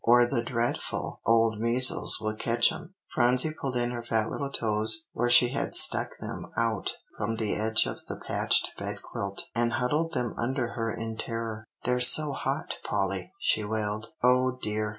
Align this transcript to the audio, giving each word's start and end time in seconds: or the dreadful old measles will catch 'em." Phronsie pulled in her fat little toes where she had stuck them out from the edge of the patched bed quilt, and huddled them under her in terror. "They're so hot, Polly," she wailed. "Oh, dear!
or 0.03 0.25
the 0.25 0.43
dreadful 0.45 1.21
old 1.27 1.59
measles 1.59 2.17
will 2.19 2.35
catch 2.35 2.71
'em." 2.71 2.91
Phronsie 3.13 3.53
pulled 3.61 3.75
in 3.77 3.91
her 3.91 4.01
fat 4.01 4.27
little 4.31 4.49
toes 4.51 5.05
where 5.13 5.29
she 5.29 5.49
had 5.49 5.75
stuck 5.75 6.09
them 6.19 6.47
out 6.57 6.91
from 7.15 7.35
the 7.35 7.53
edge 7.55 7.85
of 7.85 7.99
the 8.07 8.19
patched 8.25 8.75
bed 8.79 8.99
quilt, 9.03 9.43
and 9.53 9.73
huddled 9.73 10.11
them 10.13 10.33
under 10.39 10.69
her 10.69 10.91
in 10.91 11.15
terror. 11.17 11.67
"They're 11.83 11.99
so 11.99 12.31
hot, 12.31 12.77
Polly," 12.83 13.31
she 13.37 13.63
wailed. 13.63 14.07
"Oh, 14.23 14.57
dear! 14.63 14.89